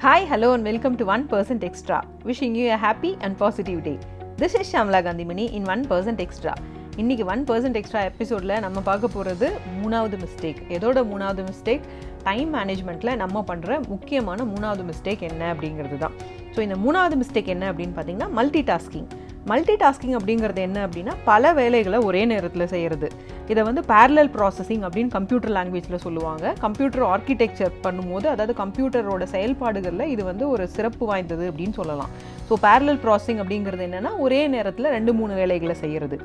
Hi, 0.00 0.24
hello, 0.24 0.54
and 0.54 0.64
welcome 0.64 0.96
to 0.96 1.04
1% 1.06 1.62
Extra. 1.62 1.96
Wishing 2.20 2.54
you 2.54 2.68
a 2.68 2.76
happy 2.78 3.18
and 3.20 3.36
positive 3.36 3.80
day. 3.82 3.98
This 4.38 4.54
is 4.60 4.70
Shamla 4.72 5.00
Kanthimani 5.06 5.44
in 5.56 5.66
one 5.68 5.82
percent 5.90 6.20
extra 6.24 6.52
இன்றைக்கி 6.96 7.24
one 7.32 7.42
percent 7.44 7.78
extra 7.80 8.02
எபிசோடில் 8.10 8.54
நம்ம 8.60 8.78
பார்க்க 8.80 9.08
போகிறது 9.08 9.48
மூணாவது 9.80 10.18
mistake 10.22 10.60
எதோட 10.76 11.02
மூணாவது 11.10 11.42
mistake 11.48 11.84
time 12.22 12.50
மேனேஜ்மெண்ட்டில் 12.56 13.12
நம்ம 13.16 13.42
பண்ணுற 13.50 13.76
முக்கியமான 13.88 14.46
மூணாவது 14.52 14.84
மிஸ்டேக் 14.90 15.24
என்ன 15.28 15.42
அப்படிங்கிறது 15.54 15.98
தான் 16.04 16.14
ஸோ 16.54 16.60
இந்த 16.66 16.78
மூணாவது 16.84 17.18
மிஸ்டேக் 17.22 17.52
என்ன 17.56 17.66
அப்படின்னு 17.72 17.96
பார்த்தீங்கன்னா 17.98 18.30
மல்டி 18.38 18.62
டாஸ்கிங் 18.72 19.08
மல்டி 19.48 19.74
டாஸ்கிங் 19.82 20.16
அப்படிங்கிறது 20.16 20.60
என்ன 20.66 20.78
அப்படின்னா 20.86 21.12
பல 21.28 21.52
வேலைகளை 21.58 21.98
ஒரே 22.08 22.22
நேரத்தில் 22.32 22.70
செய்கிறது 22.72 23.08
இதை 23.50 23.62
வந்து 23.68 23.82
பேரலல் 23.92 24.30
ப்ராசஸிங் 24.34 24.84
அப்படின்னு 24.86 25.12
கம்ப்யூட்டர் 25.16 25.54
லாங்குவேஜில் 25.56 26.02
சொல்லுவாங்க. 26.04 26.52
கம்ப்யூட்டர் 26.64 27.04
ஆர்கிடெக்சர் 27.12 27.72
பண்ணும்போது 27.86 28.26
அதாவது 28.32 28.54
கம்ப்யூட்டரோட 28.62 29.26
செயல்பாடுகளில் 29.34 30.12
இது 30.14 30.24
வந்து 30.30 30.44
ஒரு 30.54 30.66
சிறப்பு 30.76 31.06
வாய்ந்தது 31.10 31.46
அப்படின்னு 31.50 31.76
சொல்லலாம். 31.80 32.12
ஸோ 32.50 32.56
பேரலல் 32.66 33.02
ப்ராசஸிங் 33.06 33.42
அப்படிங்கிறது 33.44 33.84
என்னென்னா 33.88 34.12
ஒரே 34.26 34.40
நேரத்தில் 34.56 34.92
ரெண்டு 34.96 35.14
மூணு 35.20 35.34
வேலைகளை 35.40 35.76
செய்கிறது 35.82 36.18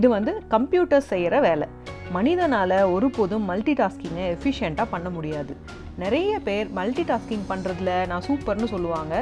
இது 0.00 0.08
வந்து 0.16 0.34
கம்ப்யூட்டர் 0.56 1.08
செய்கிற 1.12 1.40
வேலை. 1.48 1.68
மனிதனால் 2.18 2.78
ஒருபோதும் 2.94 3.46
மல்டி 3.50 3.74
டாஸ்கிங்கை 3.80 4.24
எஃபிஷியண்ட்டாக 4.36 4.92
பண்ண 4.94 5.08
முடியாது. 5.18 5.54
நிறைய 6.02 6.32
பேர் 6.48 6.68
மல்டி 6.78 7.02
டாஸ்கிங் 7.10 7.46
பண்ணுறதுல 7.50 7.92
நான் 8.10 8.26
சூப்பர்னு 8.28 8.68
சொல்லுவாங்க. 8.74 9.14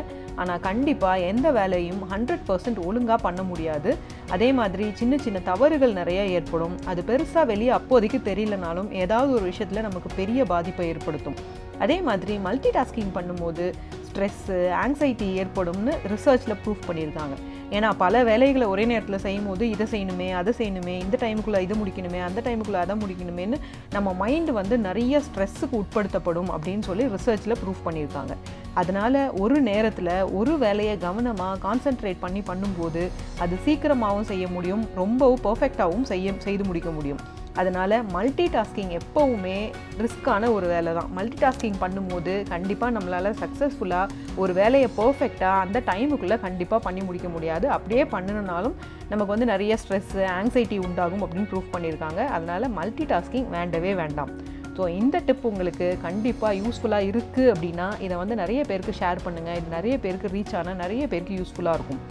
ஆனால் 0.42 0.64
கண்டிப்பாக 0.66 1.24
எந்த 1.30 1.46
வேலையும் 1.58 2.02
ஹண்ட்ரட் 2.12 2.44
பர்சன்ட் 2.48 2.80
ஒழுங்காக 2.88 3.18
பண்ண 3.26 3.42
முடியாது. 3.50 3.92
அதே 4.34 4.48
மாதிரி 4.58 4.84
சின்ன 5.00 5.14
சின்ன 5.24 5.38
தவறுகள் 5.50 5.98
நிறைய 6.00 6.20
ஏற்படும். 6.36 6.76
அது 6.90 7.00
பெருசாக 7.10 7.44
வெளியே 7.52 7.72
அப்போதைக்கு 7.78 8.20
தெரியலனாலும் 8.30 8.90
ஏதாவது 9.04 9.32
ஒரு 9.38 9.46
விஷயத்தில் 9.52 9.86
நமக்கு 9.88 10.10
பெரிய 10.20 10.44
பாதிப்பை 10.52 10.86
ஏற்படுத்தும். 10.92 11.38
அதே 11.84 11.96
மாதிரி 12.08 12.36
மல்டி 12.46 12.70
டாஸ்கிங் 12.76 13.12
பண்ணும்போது 13.16 13.64
ஸ்ட்ரெஸ்ஸு 14.08 14.56
ஆங்ஸைட்டி 14.84 15.28
ஏற்படும்னு 15.42 15.94
ரிசர்ச்சில் 16.14 16.58
ப்ரூஃப் 16.64 16.88
பண்ணியிருக்காங்க. 16.88 17.36
ஏன்னா 17.76 17.88
பல 18.02 18.24
வேலைகளை 18.24 18.66
ஒரே 18.66 18.84
நேரத்தில் 18.84 19.22
செய்யும் 19.24 19.46
போது 19.46 19.64
இதை 19.70 19.86
செய்யணுமே 19.90 20.28
அதை 20.40 20.52
செய்யணுமே 20.58 20.94
இந்த 21.04 21.16
டைமுக்குள்ளே 21.22 21.60
இது 21.66 21.74
முடிக்கணுமே 21.74 22.20
அந்த 22.26 22.40
டைமுக்குள்ளே 22.46 22.80
அதை 22.84 22.94
முடிக்கணுமேனு 23.02 23.56
நம்ம 23.92 24.14
மைண்டு 24.20 24.52
வந்து 24.60 24.78
நிறைய 24.78 25.20
ஸ்ட்ரெஸ்ஸுக்கு 25.26 25.76
உட்படுத்தப்படும் 25.80 26.52
அப்படின்னு 26.54 26.86
சொல்லி 26.88 27.06
ரிசர்ச்சில் 27.16 27.58
ப்ரூஃப் 27.62 27.84
பண்ணியிருக்காங்க. 27.86 28.34
அதனால் 28.74 29.20
ஒரு 29.42 29.58
நேரத்தில் 29.70 30.14
ஒரு 30.40 30.58
வேலையை 30.58 30.98
கவனமாக 30.98 31.60
கான்சென்ட்ரேட் 31.66 32.24
பண்ணி 32.24 32.42
பண்ணும்போது 32.50 33.04
அது 33.44 33.56
சீக்கிரமாகவும் 33.66 34.30
செய்ய 34.32 34.46
முடியும் 34.48 34.86
ரொம்பவும் 34.94 35.44
பர்ஃபெக்டாகவும் 35.48 36.08
செய்ய 36.12 36.34
செய்து 36.38 36.64
முடிக்க 36.64 36.90
முடியும். 36.90 37.22
அதனால் 37.60 37.94
மல்டி 38.16 38.46
டாஸ்கிங் 38.54 38.92
எப்போவுமே 38.98 39.56
ரிஸ்க்கான 40.04 40.50
ஒரு 40.56 40.66
வேலை 40.72 40.90
தான் 40.98 41.08
மல்டி 41.18 41.38
டாஸ்கிங் 41.44 41.78
பண்ணும்போது 41.84 42.34
கண்டிப்பாக 42.52 42.94
நம்மளால் 42.96 43.30
சக்ஸஸ்ஃபுல்லாக 43.42 44.14
ஒரு 44.42 44.52
வேலையை 44.60 44.88
பர்ஃபெக்டாக 45.00 45.62
அந்த 45.64 45.82
டைமுக்குள்ளே 45.90 46.38
கண்டிப்பாக 46.46 46.80
பண்ணி 46.86 47.02
முடிக்க 47.08 47.30
முடியாது. 47.36 47.66
அப்படியே 47.76 48.04
பண்ணணுனாலும் 48.14 48.76
நமக்கு 49.12 49.32
வந்து 49.34 49.50
நிறைய 49.52 49.72
ஸ்ட்ரெஸ்ஸு 49.82 50.22
ஆங்ஸைட்டி 50.36 50.78
உண்டாகும் 50.86 51.24
அப்படின்னு 51.24 51.50
ப்ரூவ் 51.52 51.74
பண்ணியிருக்காங்க. 51.74 52.20
அதனால் 52.36 52.72
மல்டி 52.78 53.06
டாஸ்கிங் 53.14 53.50
வேண்டவே 53.56 53.92
வேண்டாம். 54.02 54.32
ஸோ 54.76 54.84
இந்த 55.00 55.16
டிப் 55.28 55.46
உங்களுக்கு 55.50 55.86
கண்டிப்பாக 56.06 56.58
யூஸ்ஃபுல்லாக 56.62 57.08
இருக்குது 57.10 57.50
அப்படின்னா 57.54 57.86
இதை 58.06 58.16
வந்து 58.22 58.34
நிறைய 58.42 58.60
பேருக்கு 58.70 58.92
ஷேர் 59.00 59.24
பண்ணுங்கள் 59.24 59.58
இது 59.60 59.76
நிறைய 59.76 59.94
பேருக்கு 60.04 60.32
ரீச் 60.34 60.54
ஆனால் 60.60 60.80
நிறைய 60.84 61.04
பேருக்கு 61.12 61.38
யூஸ்ஃபுல்லாக 61.40 61.78
இருக்கும். 61.78 62.02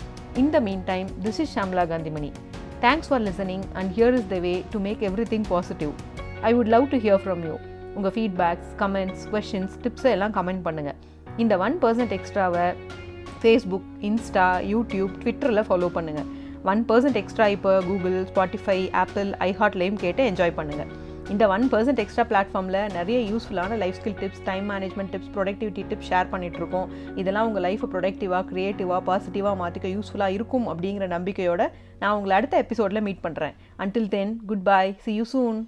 இந்த 0.44 0.60
meantime 0.92 1.08
this 1.26 1.40
is 1.44 1.54
Shamla 1.58 1.84
Kanthimani 1.92 2.32
thanks 2.82 3.10
for 3.10 3.24
listening 3.24 3.66
and 3.74 3.92
here 3.94 4.16
is 4.16 4.28
the 4.28 4.38
way 4.40 4.54
to 4.72 4.80
make 4.80 5.02
everything 5.32 5.48
positive 5.50 5.94
I 6.42 6.52
would 6.54 6.72
love 6.76 6.86
to 6.90 6.98
hear 6.98 7.22
from 7.24 7.42
you 7.46 7.56
உங்கள் 7.96 8.14
ஃபீட்பேக்ஸ் 8.16 8.72
கமெண்ட்ஸ் 8.78 9.24
கொஷின்ஸ் 9.32 9.76
டிப்ஸை 9.84 10.12
எல்லாம் 10.12 10.34
கமெண்ட் 10.34 10.64
பண்ணுங்கள் 10.66 10.98
இந்த 11.38 11.58
ஒன் 11.58 11.78
பர்சன்ட் 11.82 12.14
எக்ஸ்ட்ராவை 12.14 12.66
ஃபேஸ்புக் 13.42 13.90
இன்ஸ்டா 14.02 14.46
யூடியூப் 14.70 15.12
ட்விட்டரில் 15.24 15.66
follow 15.68 15.90
பண்ணுங்கள் 15.98 16.30
one 16.66 16.82
percent 16.90 17.20
extra 17.22 17.48
இப்போ 17.56 17.74
Google 17.82 18.18
Spotify 18.32 18.80
Apple 19.02 19.30
ஐஹாட்லேயும் 19.48 20.00
கேட்டு 20.00 20.24
என்ஜாய் 20.32 20.58
பண்ணுங்கள் 20.58 20.92
இந்த 21.30 21.46
ஒன் 21.48 21.64
பர்சன்ட் 21.72 22.00
எக்ஸ்ட்ரா 22.00 22.24
பிளாட்ஃபார்மில் 22.28 22.78
நிறைய 22.94 23.18
யூஸ்ஃபுல்லான 23.30 23.78
life 23.78 23.98
skill 23.98 24.18
tips 24.20 24.44
time 24.46 24.66
management 24.72 25.12
tips 25.14 25.32
productivity 25.34 25.84
tips 25.90 26.10
share 26.10 26.30
பண்ணிகிட்ருக்கோம் 26.32 26.88
இதெல்லாம் 27.16 27.48
உங்கள் 27.48 27.66
லைஃப்பை 27.66 27.90
ப்ரொடக்டிவாக 27.94 28.44
க்ரியேட்டிவாக 28.52 29.02
பாசிட்டிவாக 29.10 29.56
மாற்றிக்க 29.56 29.90
யூஸ்ஃபுல்லாக 29.94 30.38
இருக்கும் 30.38 30.68
அப்படிங்கிற 30.68 31.08
நம்பிக்கையோட 31.10 31.64
நான் 32.00 32.16
உங்களை 32.16 32.36
அடுத்த 32.38 32.58
எபிசோடில் 32.58 33.06
மீட் 33.08 33.26
பண்ணுறேன் 33.26 33.56
until 33.80 34.10
then 34.10 34.34
good 34.46 34.66
bye 34.66 34.86
see 35.06 35.16
you 35.16 35.26
soon 35.34 35.60